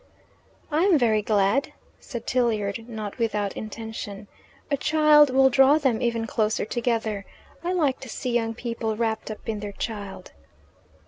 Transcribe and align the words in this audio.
"I 0.71 0.81
am 0.85 0.97
very 0.97 1.21
glad," 1.21 1.73
said 1.99 2.25
Tilliard, 2.25 2.89
not 2.89 3.19
without 3.19 3.53
intention. 3.55 4.27
"A 4.71 4.75
child 4.75 5.29
will 5.29 5.51
draw 5.51 5.77
them 5.77 6.01
even 6.01 6.25
closer 6.25 6.65
together. 6.65 7.23
I 7.63 7.71
like 7.73 7.99
to 7.99 8.09
see 8.09 8.31
young 8.31 8.55
people 8.55 8.97
wrapped 8.97 9.29
up 9.29 9.47
in 9.47 9.59
their 9.59 9.73
child." 9.73 10.31